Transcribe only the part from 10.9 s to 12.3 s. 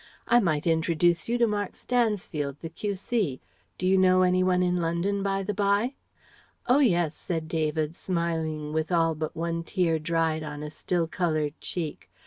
coloured cheek.